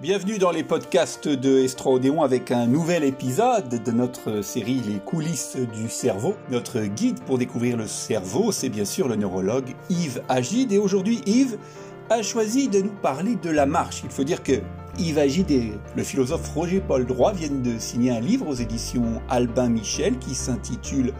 Bienvenue 0.00 0.38
dans 0.38 0.52
les 0.52 0.62
podcasts 0.62 1.26
de 1.26 1.58
Estro 1.58 1.98
avec 2.22 2.52
un 2.52 2.68
nouvel 2.68 3.02
épisode 3.02 3.82
de 3.82 3.90
notre 3.90 4.42
série 4.42 4.80
Les 4.86 5.00
coulisses 5.00 5.56
du 5.56 5.88
cerveau. 5.88 6.36
Notre 6.52 6.82
guide 6.82 7.18
pour 7.24 7.36
découvrir 7.36 7.76
le 7.76 7.88
cerveau, 7.88 8.52
c'est 8.52 8.68
bien 8.68 8.84
sûr 8.84 9.08
le 9.08 9.16
neurologue 9.16 9.74
Yves 9.90 10.22
Agide. 10.28 10.70
Et 10.70 10.78
aujourd'hui, 10.78 11.20
Yves 11.26 11.58
a 12.10 12.22
choisi 12.22 12.68
de 12.68 12.80
nous 12.80 12.94
parler 13.02 13.34
de 13.34 13.50
la 13.50 13.66
marche. 13.66 14.02
Il 14.04 14.10
faut 14.10 14.22
dire 14.22 14.44
que 14.44 14.60
Yves 14.98 15.18
Agide 15.18 15.50
et 15.50 15.72
le 15.96 16.04
philosophe 16.04 16.48
Roger 16.54 16.80
Paul 16.80 17.04
Droit 17.04 17.32
viennent 17.32 17.62
de 17.62 17.76
signer 17.80 18.12
un 18.12 18.20
livre 18.20 18.46
aux 18.46 18.54
éditions 18.54 19.20
Albin 19.28 19.68
Michel 19.68 20.16
qui 20.20 20.36
s'intitule 20.36 21.12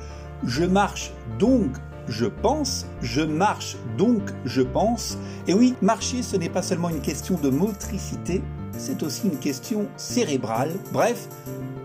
Je 0.45 0.63
marche 0.63 1.11
donc 1.41 1.73
je 2.09 2.27
pense, 2.27 2.87
je 3.03 3.21
marche 3.21 3.77
donc 3.97 4.23
je 4.45 4.63
pense. 4.63 5.19
Et 5.47 5.55
oui, 5.55 5.75
marcher, 5.83 6.23
ce 6.23 6.37
n'est 6.37 6.49
pas 6.49 6.63
seulement 6.63 6.89
une 6.89 7.01
question 7.01 7.37
de 7.37 7.51
motricité, 7.51 8.43
c'est 8.79 9.03
aussi 9.03 9.27
une 9.27 9.39
question 9.39 9.89
cérébrale. 9.97 10.73
Bref, 10.93 11.29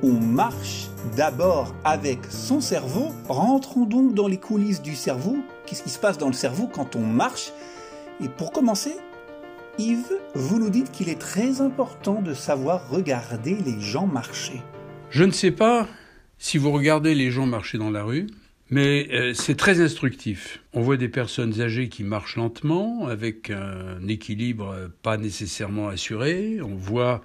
on 0.02 0.14
marche 0.14 0.88
d'abord 1.18 1.74
avec 1.84 2.20
son 2.30 2.62
cerveau. 2.62 3.12
Rentrons 3.28 3.86
donc 3.86 4.14
dans 4.14 4.28
les 4.28 4.38
coulisses 4.38 4.82
du 4.82 4.96
cerveau. 4.96 5.38
Qu'est-ce 5.66 5.84
qui 5.84 5.90
se 5.90 6.00
passe 6.00 6.18
dans 6.18 6.28
le 6.28 6.34
cerveau 6.34 6.70
quand 6.72 6.96
on 6.96 7.06
marche? 7.06 7.52
Et 8.24 8.30
pour 8.30 8.52
commencer, 8.52 8.96
Yves, 9.80 10.20
vous 10.36 10.60
nous 10.60 10.70
dites 10.70 10.92
qu'il 10.92 11.10
est 11.10 11.20
très 11.20 11.62
important 11.62 12.22
de 12.22 12.34
savoir 12.34 12.90
regarder 12.90 13.58
les 13.66 13.82
gens 13.82 14.06
marcher. 14.06 14.62
Je 15.10 15.24
ne 15.24 15.32
sais 15.32 15.52
pas 15.52 15.88
si 16.38 16.58
vous 16.58 16.72
regardez 16.72 17.16
les 17.16 17.32
gens 17.32 17.46
marcher 17.46 17.78
dans 17.78 17.90
la 17.90 18.04
rue, 18.04 18.28
mais 18.74 19.08
euh, 19.12 19.34
c'est 19.36 19.56
très 19.56 19.82
instructif. 19.82 20.64
On 20.74 20.82
voit 20.82 20.98
des 20.98 21.08
personnes 21.08 21.62
âgées 21.62 21.90
qui 21.90 22.04
marchent 22.04 22.38
lentement, 22.38 23.06
avec 23.06 23.52
un 23.52 24.08
équilibre 24.08 24.90
pas 25.04 25.18
nécessairement 25.18 25.90
assuré. 25.90 26.60
On 26.60 26.74
voit 26.74 27.22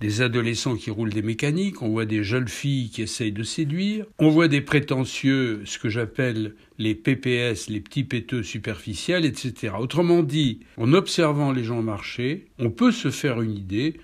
des 0.00 0.22
adolescents 0.22 0.76
qui 0.76 0.90
roulent 0.90 1.12
des 1.12 1.20
mécaniques, 1.20 1.82
on 1.82 1.90
voit 1.90 2.06
des 2.06 2.24
jeunes 2.24 2.48
filles 2.48 2.88
qui 2.88 3.02
essayent 3.02 3.32
de 3.32 3.42
séduire, 3.42 4.06
on 4.18 4.30
voit 4.30 4.48
des 4.48 4.62
prétentieux, 4.62 5.60
ce 5.66 5.78
que 5.78 5.90
j'appelle 5.90 6.54
les 6.78 6.94
PPS, 6.94 7.68
les 7.68 7.80
petits 7.80 8.04
péteux 8.04 8.42
superficiels, 8.42 9.26
etc. 9.26 9.74
Autrement 9.78 10.22
dit, 10.22 10.60
en 10.78 10.94
observant 10.94 11.52
les 11.52 11.64
gens 11.64 11.82
marcher, 11.82 12.46
on 12.58 12.70
peut 12.70 12.92
se 12.92 13.10
faire 13.10 13.42
une 13.42 13.56
idée, 13.56 14.00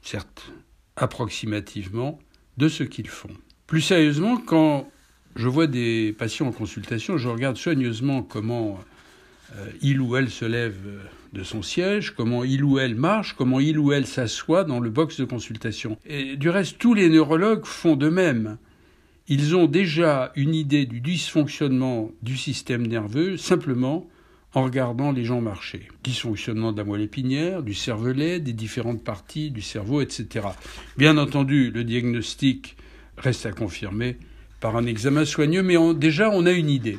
certes 0.00 0.50
approximativement, 0.96 2.18
de 2.56 2.68
ce 2.68 2.84
qu'ils 2.84 3.08
font. 3.08 3.36
Plus 3.66 3.82
sérieusement, 3.82 4.38
quand 4.38 4.88
je 5.36 5.48
vois 5.48 5.66
des 5.66 6.14
patients 6.16 6.46
en 6.46 6.52
consultation, 6.52 7.16
je 7.16 7.28
regarde 7.28 7.56
soigneusement 7.56 8.22
comment 8.22 8.78
euh, 9.56 9.66
il 9.80 10.00
ou 10.00 10.16
elle 10.16 10.30
se 10.30 10.44
lève 10.44 10.76
euh, 10.86 10.98
de 11.32 11.42
son 11.42 11.62
siège, 11.62 12.12
comment 12.12 12.44
il 12.44 12.64
ou 12.64 12.78
elle 12.78 12.94
marche, 12.94 13.34
comment 13.34 13.60
il 13.60 13.78
ou 13.78 13.92
elle 13.92 14.06
s'assoit 14.06 14.64
dans 14.64 14.80
le 14.80 14.90
box 14.90 15.18
de 15.18 15.24
consultation. 15.24 15.98
Et 16.06 16.36
du 16.36 16.50
reste, 16.50 16.78
tous 16.78 16.94
les 16.94 17.08
neurologues 17.08 17.64
font 17.64 17.96
de 17.96 18.08
même. 18.08 18.58
Ils 19.28 19.56
ont 19.56 19.66
déjà 19.66 20.32
une 20.36 20.54
idée 20.54 20.84
du 20.84 21.00
dysfonctionnement 21.00 22.10
du 22.22 22.36
système 22.36 22.86
nerveux 22.86 23.36
simplement 23.36 24.06
en 24.54 24.64
regardant 24.64 25.12
les 25.12 25.24
gens 25.24 25.40
marcher. 25.40 25.88
Dysfonctionnement 26.04 26.72
de 26.72 26.78
la 26.78 26.84
moelle 26.84 27.02
épinière, 27.02 27.62
du 27.62 27.72
cervelet, 27.72 28.40
des 28.40 28.52
différentes 28.52 29.02
parties 29.02 29.50
du 29.50 29.62
cerveau, 29.62 30.02
etc. 30.02 30.46
Bien 30.98 31.16
entendu, 31.16 31.70
le 31.70 31.84
diagnostic 31.84 32.76
reste 33.16 33.46
à 33.46 33.52
confirmer 33.52 34.18
par 34.62 34.76
un 34.76 34.86
examen 34.86 35.26
soigneux, 35.26 35.62
mais 35.62 35.76
déjà 35.94 36.30
on 36.30 36.46
a 36.46 36.52
une 36.52 36.70
idée. 36.70 36.98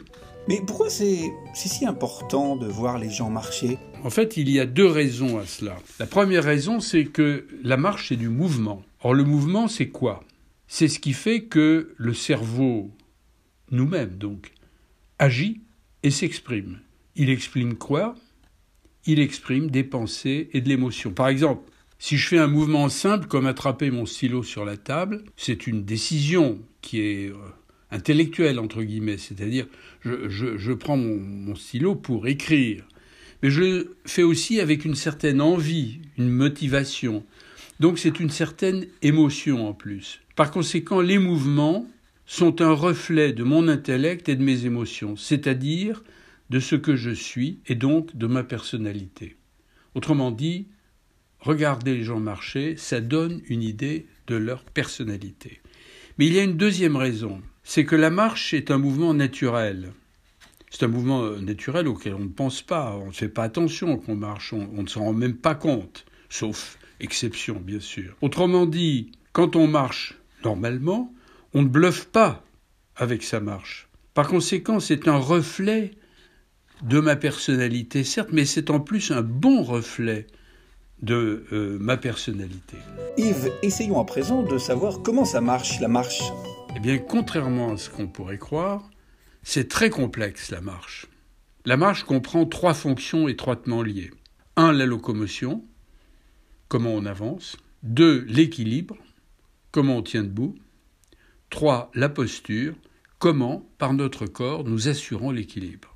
Mais 0.50 0.60
pourquoi 0.68 0.90
c'est 0.90 1.32
si 1.56 1.86
important 1.86 2.58
de 2.58 2.68
voir 2.68 3.00
les 3.00 3.10
gens 3.10 3.30
marcher? 3.30 3.80
En 4.04 4.10
fait, 4.10 4.36
il 4.36 4.50
y 4.50 4.60
a 4.60 4.66
deux 4.66 4.86
raisons 4.86 5.40
à 5.40 5.46
cela. 5.46 5.78
La 5.98 6.06
première 6.06 6.44
raison, 6.44 6.82
c'est 6.82 7.06
que 7.06 7.48
la 7.64 7.78
marche, 7.78 8.10
c'est 8.10 8.18
du 8.18 8.28
mouvement. 8.28 8.84
Or, 9.02 9.14
le 9.14 9.24
mouvement, 9.24 9.70
c'est 9.70 9.88
quoi? 9.88 10.26
C'est 10.68 10.90
ce 10.90 11.00
qui 11.00 11.14
fait 11.14 11.44
que 11.44 11.94
le 11.96 12.14
cerveau, 12.14 12.92
nous-mêmes 13.72 14.18
donc, 14.18 14.52
agit 15.18 15.62
et 16.04 16.12
s'exprime. 16.12 16.80
Il 17.16 17.30
exprime 17.30 17.76
quoi? 17.76 18.16
Il 19.06 19.22
exprime 19.22 19.72
des 19.72 19.86
pensées 19.86 20.50
et 20.52 20.60
de 20.60 20.68
l'émotion. 20.68 21.12
Par 21.12 21.30
exemple, 21.30 21.62
si 22.04 22.18
je 22.18 22.28
fais 22.28 22.38
un 22.38 22.48
mouvement 22.48 22.90
simple 22.90 23.28
comme 23.28 23.46
attraper 23.46 23.90
mon 23.90 24.06
stylo 24.06 24.44
sur 24.44 24.66
la 24.66 24.76
table, 24.76 25.24
c'est 25.38 25.68
une 25.68 25.86
décision 25.86 26.60
qui 26.82 27.00
est 27.00 27.30
euh, 27.30 27.36
intellectuelle, 27.92 28.60
entre 28.60 28.84
guillemets, 28.84 29.18
c'est-à-dire 29.18 29.68
je, 30.04 30.74
prends 30.74 30.98
mon, 30.98 31.56
stylo 31.56 31.96
pour 31.96 32.28
écrire, 32.28 32.84
mais 33.42 33.50
je 33.50 33.62
le 33.62 33.96
fais 34.06 34.24
aussi 34.24 34.60
avec 34.60 34.84
une 34.84 34.96
certaine 34.96 35.40
envie, 35.40 36.02
une 36.18 36.28
motivation. 36.28 37.24
Donc 37.80 37.98
c'est 37.98 38.20
une 38.20 38.30
certaine 38.30 38.86
émotion 39.02 39.66
en 39.66 39.74
plus. 39.74 40.20
Par 40.36 40.52
conséquent, 40.52 41.00
les 41.00 41.20
mouvements 41.20 41.88
sont 42.26 42.62
un 42.62 42.74
reflet 42.74 43.32
de 43.32 43.46
mon 43.46 43.70
intellect 43.70 44.28
et 44.28 44.36
de 44.36 44.44
mes 44.44 44.66
émotions, 44.66 45.16
c'est-à-dire 45.16 46.04
de 46.50 46.60
ce 46.60 46.76
que 46.76 46.98
je 46.98 47.12
suis 47.12 47.60
et 47.66 47.76
donc 47.76 48.14
de 48.14 48.28
ma 48.28 48.44
personnalité. 48.44 49.38
Autrement 49.96 50.32
dit, 50.32 50.68
regarder 51.44 51.94
les 51.94 52.04
gens 52.04 52.20
marcher, 52.20 52.76
ça 52.78 53.02
donne 53.02 53.42
une 53.48 53.62
idée 53.62 54.08
de 54.28 54.36
leur 54.36 54.64
personnalité. 54.64 55.62
Mais 56.18 56.28
il 56.28 56.34
y 56.34 56.40
a 56.40 56.44
une 56.44 56.58
deuxième 56.58 56.96
raison, 56.96 57.42
c'est 57.64 57.86
que 57.86 57.96
la 57.96 58.10
marche 58.10 58.54
est 58.54 58.72
un 58.72 58.78
mouvement 58.78 59.14
naturel. 59.14 59.94
C'est 60.70 60.84
un 60.84 60.88
mouvement 60.88 61.24
euh, 61.24 61.40
naturel 61.40 61.88
auquel 61.88 62.16
on 62.16 62.20
ne 62.20 62.28
pense 62.30 62.62
pas, 62.62 62.96
on 62.96 63.08
ne 63.08 63.12
fait 63.12 63.28
pas 63.28 63.44
attention 63.44 63.98
qu'on 63.98 64.16
marche, 64.16 64.54
on, 64.54 64.82
ne 64.82 64.88
s'en 64.88 65.04
rend 65.04 65.14
même 65.14 65.36
pas 65.36 65.54
compte, 65.54 66.06
sauf 66.30 66.78
exception 67.00 67.60
bien 67.60 67.80
sûr. 67.80 68.16
Autrement 68.22 68.66
dit, 68.66 69.12
quand 69.34 69.56
on 69.56 69.68
marche 69.68 70.18
normalement, 70.44 71.14
on 71.54 71.62
ne 71.62 71.68
bluffe 71.68 72.06
pas 72.06 72.44
avec 72.96 73.22
sa 73.24 73.40
marche. 73.40 73.90
Par 74.14 74.28
conséquent, 74.28 74.80
c'est 74.80 75.08
un 75.08 75.18
reflet 75.18 75.92
de 76.84 77.00
ma 77.00 77.16
personnalité, 77.16 78.04
certes, 78.04 78.30
mais 78.32 78.46
c'est 78.46 78.70
en 78.70 78.80
plus 78.80 79.12
un 79.12 79.22
bon 79.22 79.64
reflet 79.64 80.28
de 81.04 81.46
euh, 81.52 81.78
ma 81.80 81.98
personnalité. 81.98 82.78
Yves, 83.18 83.52
essayons 83.62 84.00
à 84.00 84.06
présent 84.06 84.42
de 84.42 84.58
savoir 84.58 85.02
comment 85.04 85.26
ça 85.26 85.42
marche, 85.42 85.82
la 85.82 85.90
marche. 85.90 86.24
Eh 86.76 86.80
bien, 86.80 86.98
contrairement 86.98 87.74
à 87.74 87.78
ce 87.78 87.90
qu'on 87.90 88.08
pourrait 88.08 88.38
croire, 88.38 88.90
c'est 89.44 89.68
très 89.68 89.90
complexe 89.90 90.50
la 90.50 90.62
marche. 90.62 91.08
La 91.66 91.76
marche 91.76 92.06
comprend 92.06 92.46
trois 92.46 92.74
fonctions 92.74 93.28
étroitement 93.28 93.84
liées. 93.84 94.12
Un, 94.56 94.72
la 94.72 94.86
locomotion, 94.86 95.66
comment 96.70 96.94
on 96.94 97.06
avance. 97.06 97.58
Deux, 97.84 98.24
l'équilibre, 98.30 98.96
comment 99.72 99.98
on 99.98 100.04
tient 100.04 100.24
debout. 100.24 100.56
Trois, 101.50 101.92
la 101.94 102.08
posture, 102.08 102.76
comment, 103.20 103.70
par 103.78 103.94
notre 103.94 104.26
corps, 104.26 104.64
nous 104.64 104.88
assurons 104.88 105.32
l'équilibre. 105.32 105.93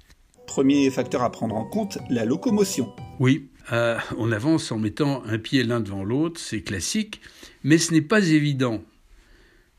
Premier 0.48 0.90
facteur 0.90 1.22
à 1.22 1.32
prendre 1.32 1.56
en 1.56 1.66
compte, 1.66 2.00
la 2.10 2.26
locomotion. 2.26 2.92
Oui, 3.20 3.50
euh, 3.72 3.98
on 4.18 4.32
avance 4.32 4.72
en 4.72 4.80
mettant 4.80 5.24
un 5.26 5.38
pied 5.38 5.64
l'un 5.64 5.80
devant 5.80 6.04
l'autre, 6.04 6.40
c'est 6.40 6.62
classique, 6.62 7.22
mais 7.64 7.78
ce 7.78 7.94
n'est 7.94 8.02
pas 8.02 8.28
évident. 8.28 8.82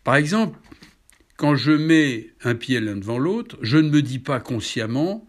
Par 0.05 0.15
exemple, 0.15 0.59
quand 1.37 1.57
je 1.57 1.73
mets 1.73 2.29
un 2.45 2.55
pied 2.55 2.79
l'un 2.81 2.97
devant 2.97 3.19
l'autre, 3.19 3.57
je 3.63 3.79
ne 3.79 3.91
me 3.91 4.03
dis 4.03 4.21
pas 4.21 4.39
consciemment 4.39 5.27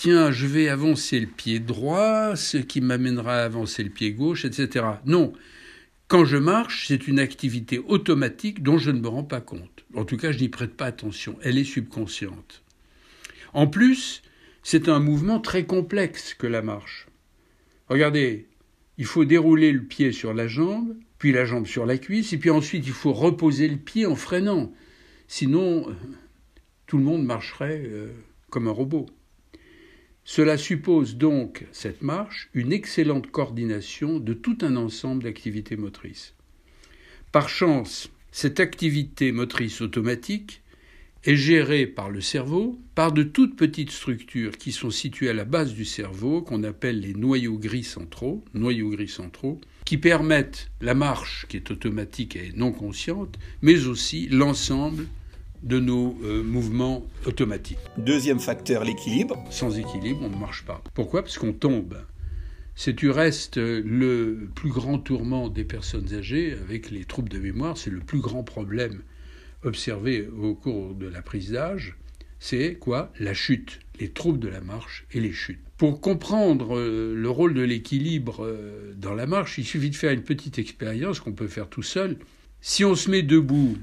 tiens, 0.00 0.30
je 0.30 0.46
vais 0.46 0.70
avancer 0.70 1.20
le 1.20 1.26
pied 1.26 1.60
droit, 1.60 2.34
ce 2.34 2.56
qui 2.56 2.80
m'amènera 2.80 3.42
à 3.42 3.44
avancer 3.44 3.84
le 3.84 3.90
pied 3.90 4.12
gauche, 4.12 4.46
etc. 4.46 4.86
Non. 5.04 5.34
Quand 6.08 6.24
je 6.24 6.38
marche, 6.38 6.86
c'est 6.88 7.06
une 7.06 7.18
activité 7.18 7.78
automatique 7.78 8.62
dont 8.62 8.78
je 8.78 8.90
ne 8.90 8.98
me 8.98 9.08
rends 9.08 9.24
pas 9.24 9.42
compte. 9.42 9.84
En 9.94 10.06
tout 10.06 10.16
cas, 10.16 10.32
je 10.32 10.38
n'y 10.38 10.48
prête 10.48 10.74
pas 10.74 10.86
attention. 10.86 11.36
Elle 11.42 11.58
est 11.58 11.64
subconsciente. 11.64 12.62
En 13.52 13.66
plus, 13.66 14.22
c'est 14.62 14.88
un 14.88 15.00
mouvement 15.00 15.40
très 15.40 15.64
complexe 15.64 16.34
que 16.34 16.46
la 16.46 16.62
marche. 16.62 17.06
Regardez, 17.88 18.48
il 18.98 19.06
faut 19.06 19.24
dérouler 19.24 19.72
le 19.72 19.82
pied 19.82 20.12
sur 20.12 20.34
la 20.34 20.46
jambe, 20.46 20.96
puis 21.18 21.32
la 21.32 21.44
jambe 21.44 21.66
sur 21.66 21.86
la 21.86 21.98
cuisse, 21.98 22.32
et 22.32 22.38
puis 22.38 22.50
ensuite 22.50 22.86
il 22.86 22.92
faut 22.92 23.12
reposer 23.12 23.68
le 23.68 23.78
pied 23.78 24.06
en 24.06 24.16
freinant. 24.16 24.72
Sinon, 25.26 25.88
euh, 25.88 25.92
tout 26.86 26.98
le 26.98 27.04
monde 27.04 27.24
marcherait 27.24 27.82
euh, 27.84 28.12
comme 28.50 28.68
un 28.68 28.72
robot. 28.72 29.06
Cela 30.24 30.58
suppose 30.58 31.16
donc, 31.16 31.66
cette 31.72 32.02
marche, 32.02 32.50
une 32.54 32.72
excellente 32.72 33.30
coordination 33.30 34.20
de 34.20 34.34
tout 34.34 34.58
un 34.60 34.76
ensemble 34.76 35.24
d'activités 35.24 35.76
motrices. 35.76 36.34
Par 37.32 37.48
chance, 37.48 38.10
cette 38.32 38.60
activité 38.60 39.32
motrice 39.32 39.80
automatique 39.80 40.62
est 41.24 41.36
gérée 41.36 41.86
par 41.86 42.10
le 42.10 42.20
cerveau, 42.20 42.78
par 42.94 43.12
de 43.12 43.22
toutes 43.22 43.56
petites 43.56 43.90
structures 43.90 44.56
qui 44.56 44.72
sont 44.72 44.90
situées 44.90 45.28
à 45.28 45.34
la 45.34 45.44
base 45.44 45.74
du 45.74 45.84
cerveau, 45.84 46.40
qu'on 46.42 46.64
appelle 46.64 47.00
les 47.00 47.14
noyaux 47.14 47.58
gris 47.58 47.84
centraux, 47.84 48.42
noyaux 48.54 48.90
gris 48.90 49.08
centraux, 49.08 49.60
qui 49.84 49.98
permettent 49.98 50.70
la 50.80 50.94
marche 50.94 51.46
qui 51.48 51.56
est 51.56 51.70
automatique 51.70 52.36
et 52.36 52.52
non 52.56 52.72
consciente, 52.72 53.38
mais 53.60 53.86
aussi 53.86 54.28
l'ensemble 54.28 55.06
de 55.62 55.78
nos 55.78 56.18
euh, 56.24 56.42
mouvements 56.42 57.06
automatiques. 57.26 57.78
Deuxième 57.98 58.40
facteur, 58.40 58.82
l'équilibre. 58.82 59.44
Sans 59.50 59.78
équilibre, 59.78 60.20
on 60.22 60.30
ne 60.30 60.36
marche 60.36 60.64
pas. 60.64 60.82
Pourquoi? 60.94 61.22
Parce 61.22 61.36
qu'on 61.36 61.52
tombe. 61.52 61.98
C'est 62.74 62.94
du 62.94 63.10
reste 63.10 63.58
le 63.58 64.48
plus 64.54 64.70
grand 64.70 64.98
tourment 64.98 65.50
des 65.50 65.64
personnes 65.64 66.14
âgées 66.14 66.56
avec 66.62 66.90
les 66.90 67.04
troubles 67.04 67.28
de 67.28 67.38
mémoire. 67.38 67.76
C'est 67.76 67.90
le 67.90 68.00
plus 68.00 68.20
grand 68.20 68.42
problème 68.42 69.02
observé 69.64 70.28
au 70.28 70.54
cours 70.54 70.94
de 70.94 71.06
la 71.06 71.22
prise 71.22 71.52
d'âge. 71.52 71.96
C'est 72.38 72.74
quoi 72.74 73.12
La 73.18 73.34
chute, 73.34 73.80
les 74.00 74.08
troubles 74.08 74.38
de 74.38 74.48
la 74.48 74.60
marche 74.60 75.06
et 75.12 75.20
les 75.20 75.32
chutes. 75.32 75.60
Pour 75.76 76.00
comprendre 76.00 76.76
euh, 76.76 77.14
le 77.14 77.30
rôle 77.30 77.54
de 77.54 77.62
l'équilibre 77.62 78.44
euh, 78.44 78.94
dans 78.96 79.14
la 79.14 79.26
marche, 79.26 79.58
il 79.58 79.64
suffit 79.64 79.90
de 79.90 79.96
faire 79.96 80.12
une 80.12 80.22
petite 80.22 80.58
expérience 80.58 81.20
qu'on 81.20 81.32
peut 81.32 81.48
faire 81.48 81.68
tout 81.68 81.82
seul. 81.82 82.16
Si 82.60 82.84
on 82.84 82.94
se 82.94 83.10
met 83.10 83.22
debout 83.22 83.76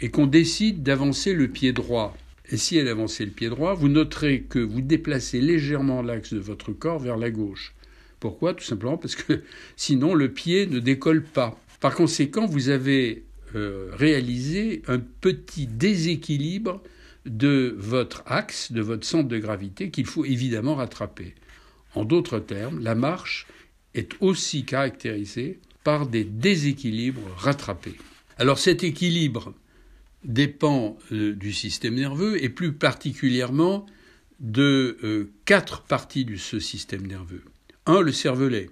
et 0.00 0.10
qu'on 0.10 0.26
décide 0.26 0.82
d'avancer 0.82 1.34
le 1.34 1.48
pied 1.48 1.72
droit, 1.72 2.16
et 2.50 2.56
si 2.56 2.76
elle 2.76 2.88
avançait 2.88 3.24
le 3.24 3.30
pied 3.30 3.48
droit, 3.48 3.74
vous 3.74 3.88
noterez 3.88 4.42
que 4.42 4.58
vous 4.58 4.80
déplacez 4.80 5.40
légèrement 5.40 6.02
l'axe 6.02 6.32
de 6.32 6.38
votre 6.38 6.72
corps 6.72 6.98
vers 6.98 7.16
la 7.16 7.30
gauche. 7.30 7.74
Pourquoi? 8.20 8.54
Tout 8.54 8.64
simplement 8.64 8.96
parce 8.96 9.16
que 9.16 9.42
sinon 9.76 10.14
le 10.14 10.32
pied 10.32 10.66
ne 10.66 10.78
décolle 10.78 11.22
pas. 11.22 11.58
Par 11.80 11.94
conséquent, 11.94 12.46
vous 12.46 12.68
avez 12.70 13.24
euh, 13.54 13.90
réalisé 13.92 14.82
un 14.88 14.98
petit 14.98 15.66
déséquilibre 15.66 16.82
de 17.24 17.74
votre 17.78 18.22
axe, 18.26 18.72
de 18.72 18.80
votre 18.80 19.06
centre 19.06 19.28
de 19.28 19.38
gravité 19.38 19.90
qu'il 19.90 20.06
faut 20.06 20.24
évidemment 20.24 20.74
rattraper. 20.74 21.34
En 21.94 22.04
d'autres 22.04 22.40
termes, 22.40 22.80
la 22.80 22.94
marche 22.94 23.46
est 23.94 24.12
aussi 24.20 24.64
caractérisée 24.64 25.60
par 25.82 26.06
des 26.06 26.24
déséquilibres 26.24 27.34
rattrapés. 27.36 27.96
Alors 28.38 28.58
cet 28.58 28.84
équilibre 28.84 29.54
dépend 30.24 30.98
euh, 31.12 31.32
du 31.32 31.52
système 31.52 31.94
nerveux 31.94 32.42
et 32.42 32.50
plus 32.50 32.72
particulièrement 32.72 33.86
de 34.40 34.98
euh, 35.02 35.30
quatre 35.46 35.82
parties 35.82 36.24
de 36.24 36.36
ce 36.36 36.60
système 36.60 37.06
nerveux. 37.06 37.42
Un, 37.86 38.02
le 38.02 38.12
cervelet. 38.12 38.68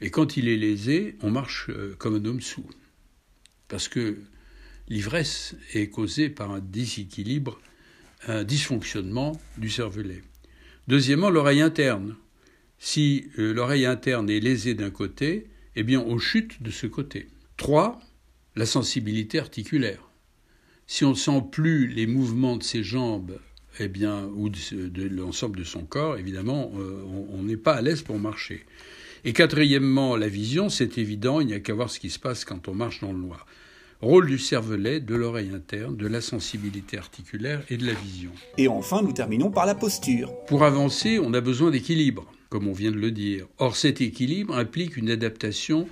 Et 0.00 0.10
quand 0.10 0.36
il 0.36 0.48
est 0.48 0.56
lésé, 0.56 1.16
on 1.22 1.30
marche 1.30 1.70
comme 1.98 2.14
un 2.14 2.24
homme 2.24 2.40
sous. 2.40 2.64
Parce 3.68 3.88
que 3.88 4.18
l'ivresse 4.88 5.54
est 5.74 5.88
causée 5.88 6.30
par 6.30 6.50
un 6.50 6.60
déséquilibre, 6.60 7.60
un 8.26 8.44
dysfonctionnement 8.44 9.40
du 9.58 9.70
cervelet. 9.70 10.22
Deuxièmement, 10.88 11.30
l'oreille 11.30 11.60
interne. 11.60 12.16
Si 12.78 13.28
l'oreille 13.36 13.86
interne 13.86 14.30
est 14.30 14.40
lésée 14.40 14.74
d'un 14.74 14.90
côté, 14.90 15.48
eh 15.76 15.82
bien 15.82 16.00
on 16.00 16.18
chute 16.18 16.62
de 16.62 16.70
ce 16.70 16.86
côté. 16.86 17.28
Trois, 17.56 18.00
la 18.56 18.66
sensibilité 18.66 19.38
articulaire 19.38 20.08
si 20.88 21.04
on 21.04 21.10
ne 21.10 21.14
sent 21.14 21.42
plus 21.52 21.86
les 21.86 22.06
mouvements 22.06 22.56
de 22.56 22.62
ses 22.64 22.82
jambes, 22.82 23.38
eh 23.78 23.88
bien, 23.88 24.24
ou 24.34 24.48
de, 24.48 25.08
l'ensemble 25.08 25.58
de 25.58 25.64
son 25.64 25.84
corps, 25.84 26.16
évidemment, 26.16 26.72
euh, 26.76 27.04
on 27.30 27.42
n'est 27.42 27.58
pas 27.58 27.74
à 27.74 27.82
l'aise 27.82 28.02
pour 28.02 28.18
marcher. 28.18 28.64
Et 29.24 29.32
quatrièmement, 29.32 30.16
la 30.16 30.28
vision, 30.28 30.68
c'est 30.68 30.98
évident, 30.98 31.40
il 31.40 31.48
n'y 31.48 31.54
a 31.54 31.60
qu'à 31.60 31.74
voir 31.74 31.90
ce 31.90 31.98
qui 31.98 32.10
se 32.10 32.18
passe 32.18 32.44
quand 32.44 32.68
on 32.68 32.74
marche 32.74 33.00
dans 33.00 33.12
le 33.12 33.18
noir. 33.18 33.46
Rôle 34.00 34.26
du 34.26 34.38
cervelet, 34.38 35.00
de 35.00 35.16
l'oreille 35.16 35.50
interne, 35.52 35.96
de 35.96 36.06
la 36.06 36.20
sensibilité 36.20 36.98
articulaire 36.98 37.62
et 37.68 37.76
de 37.76 37.84
la 37.84 37.94
vision. 37.94 38.30
Et 38.56 38.68
enfin, 38.68 39.02
nous 39.02 39.12
terminons 39.12 39.50
par 39.50 39.66
la 39.66 39.74
posture. 39.74 40.32
Pour 40.46 40.62
avancer, 40.62 41.18
on 41.18 41.34
a 41.34 41.40
besoin 41.40 41.72
d'équilibre, 41.72 42.32
comme 42.48 42.68
on 42.68 42.72
vient 42.72 42.92
de 42.92 42.96
le 42.96 43.10
dire. 43.10 43.46
Or, 43.58 43.76
cet 43.76 44.00
équilibre 44.00 44.56
implique 44.56 44.96
une 44.96 45.10
adaptation 45.10 45.88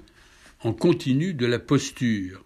en 0.63 0.73
continu 0.73 1.35
de 1.35 1.47
la 1.47 1.59
posture 1.59 2.46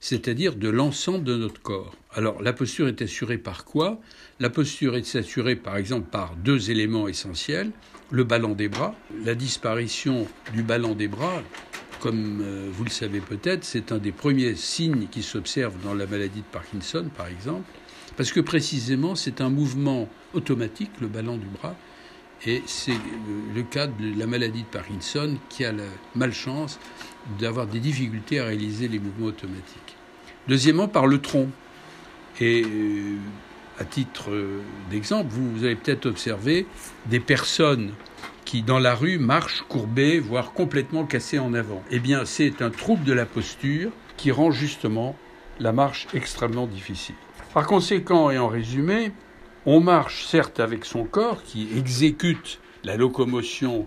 c'est-à-dire 0.00 0.56
de 0.56 0.68
l'ensemble 0.68 1.24
de 1.24 1.36
notre 1.36 1.60
corps. 1.60 1.94
Alors 2.12 2.42
la 2.42 2.52
posture 2.52 2.88
est 2.88 3.02
assurée 3.02 3.38
par 3.38 3.64
quoi? 3.64 4.00
La 4.40 4.50
posture 4.50 4.96
est 4.96 5.16
assurée 5.16 5.56
par 5.56 5.76
exemple 5.76 6.08
par 6.10 6.36
deux 6.36 6.70
éléments 6.70 7.08
essentiels, 7.08 7.70
le 8.10 8.24
ballon 8.24 8.54
des 8.54 8.68
bras, 8.68 8.94
la 9.24 9.34
disparition 9.34 10.26
du 10.54 10.62
ballon 10.62 10.94
des 10.94 11.08
bras, 11.08 11.42
comme 12.00 12.40
euh, 12.42 12.68
vous 12.70 12.84
le 12.84 12.90
savez 12.90 13.20
peut-être, 13.20 13.64
c'est 13.64 13.90
un 13.90 13.98
des 13.98 14.12
premiers 14.12 14.54
signes 14.54 15.08
qui 15.10 15.22
s'observent 15.22 15.82
dans 15.82 15.94
la 15.94 16.06
maladie 16.06 16.40
de 16.40 16.52
Parkinson 16.52 17.06
par 17.16 17.26
exemple, 17.26 17.68
parce 18.16 18.32
que 18.32 18.40
précisément 18.40 19.14
c'est 19.14 19.40
un 19.40 19.50
mouvement 19.50 20.08
automatique, 20.34 20.90
le 21.00 21.08
ballon 21.08 21.36
du 21.36 21.46
bras, 21.46 21.74
et 22.44 22.62
c'est 22.66 22.98
le 23.54 23.62
cas 23.62 23.86
de 23.86 24.18
la 24.18 24.26
maladie 24.26 24.62
de 24.62 24.66
Parkinson 24.66 25.36
qui 25.48 25.64
a 25.64 25.72
la 25.72 25.84
malchance 26.14 26.78
d'avoir 27.38 27.66
des 27.66 27.80
difficultés 27.80 28.40
à 28.40 28.44
réaliser 28.44 28.88
les 28.88 28.98
mouvements 28.98 29.26
automatiques. 29.26 29.96
Deuxièmement, 30.48 30.88
par 30.88 31.06
le 31.06 31.20
tronc. 31.20 31.48
Et 32.40 32.62
euh, 32.62 33.16
à 33.80 33.84
titre 33.84 34.30
euh, 34.30 34.60
d'exemple, 34.90 35.28
vous, 35.30 35.64
avez 35.64 35.74
peut-être 35.74 36.06
observé 36.06 36.66
des 37.06 37.20
personnes 37.20 37.92
qui, 38.44 38.62
dans 38.62 38.78
la 38.78 38.94
rue, 38.94 39.18
marchent 39.18 39.64
courbées, 39.68 40.20
voire 40.20 40.52
complètement 40.52 41.04
cassées 41.04 41.38
en 41.38 41.54
avant. 41.54 41.82
Eh 41.90 41.98
bien, 41.98 42.24
c'est 42.24 42.62
un 42.62 42.70
trouble 42.70 43.04
de 43.04 43.12
la 43.12 43.24
posture 43.24 43.90
qui 44.16 44.30
rend 44.30 44.50
justement 44.50 45.16
la 45.58 45.72
marche 45.72 46.06
extrêmement 46.14 46.66
difficile. 46.66 47.14
Par 47.54 47.66
conséquent, 47.66 48.30
et 48.30 48.38
en 48.38 48.48
résumé, 48.48 49.12
on 49.66 49.80
marche 49.80 50.24
certes 50.24 50.60
avec 50.60 50.84
son 50.84 51.04
corps 51.04 51.42
qui 51.42 51.68
exécute 51.76 52.60
la 52.84 52.96
locomotion, 52.96 53.86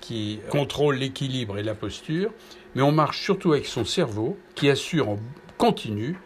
qui 0.00 0.38
contrôle 0.50 0.96
l'équilibre 0.96 1.58
et 1.58 1.64
la 1.64 1.74
posture, 1.74 2.30
mais 2.76 2.82
on 2.82 2.92
marche 2.92 3.20
surtout 3.20 3.52
avec 3.52 3.66
son 3.66 3.84
cerveau 3.84 4.38
qui 4.54 4.70
assure 4.70 5.08
en 5.08 5.18
continue 5.58 6.16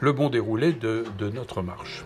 le 0.00 0.12
bon 0.12 0.28
déroulé 0.28 0.72
de, 0.72 1.04
notre 1.32 1.62
marche. 1.62 2.04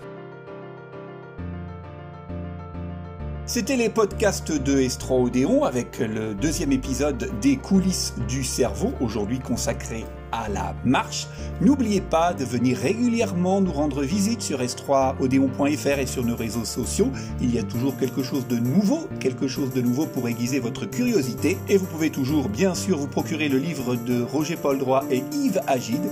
C'était 3.44 3.76
les 3.76 3.88
podcasts 3.88 4.52
de 4.52 4.78
Estro 4.78 5.28
avec 5.64 5.98
le 5.98 6.34
deuxième 6.34 6.72
épisode 6.72 7.30
des 7.40 7.56
coulisses 7.56 8.14
du 8.28 8.44
cerveau, 8.44 8.92
aujourd'hui 9.00 9.40
consacré 9.40 10.04
à 10.32 10.48
la 10.48 10.74
marche. 10.84 11.26
N'oubliez 11.60 12.00
pas 12.00 12.34
de 12.34 12.44
venir 12.44 12.76
régulièrement 12.78 13.60
nous 13.60 13.72
rendre 13.72 14.02
visite 14.02 14.42
sur 14.42 14.60
s3odéon.fr 14.60 15.98
et 15.98 16.06
sur 16.06 16.24
nos 16.24 16.36
réseaux 16.36 16.64
sociaux. 16.64 17.10
Il 17.40 17.54
y 17.54 17.58
a 17.58 17.62
toujours 17.62 17.96
quelque 17.96 18.22
chose 18.22 18.46
de 18.46 18.56
nouveau, 18.56 19.08
quelque 19.20 19.48
chose 19.48 19.72
de 19.72 19.80
nouveau 19.80 20.06
pour 20.06 20.28
aiguiser 20.28 20.60
votre 20.60 20.86
curiosité. 20.86 21.58
Et 21.68 21.76
vous 21.76 21.86
pouvez 21.86 22.10
toujours, 22.10 22.48
bien 22.48 22.74
sûr, 22.74 22.98
vous 22.98 23.08
procurer 23.08 23.48
le 23.48 23.58
livre 23.58 23.96
de 23.96 24.22
Roger 24.22 24.56
Paul 24.56 24.78
Droit 24.78 25.04
et 25.10 25.22
Yves 25.32 25.60
Agide. 25.66 26.04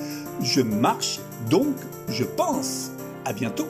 Je 0.43 0.61
marche, 0.61 1.21
donc 1.51 1.75
je 2.09 2.25
pense. 2.25 2.91
À 3.25 3.33
bientôt. 3.33 3.69